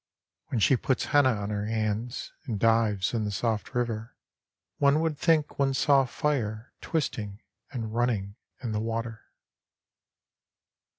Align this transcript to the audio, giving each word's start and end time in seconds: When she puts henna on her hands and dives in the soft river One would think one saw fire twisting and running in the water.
When 0.47 0.59
she 0.59 0.77
puts 0.77 1.05
henna 1.13 1.29
on 1.35 1.51
her 1.51 1.67
hands 1.67 2.33
and 2.45 2.59
dives 2.59 3.13
in 3.13 3.23
the 3.23 3.29
soft 3.29 3.75
river 3.75 4.15
One 4.79 4.99
would 4.99 5.15
think 5.15 5.59
one 5.59 5.75
saw 5.75 6.05
fire 6.05 6.73
twisting 6.81 7.39
and 7.71 7.93
running 7.93 8.33
in 8.63 8.71
the 8.71 8.79
water. 8.79 9.25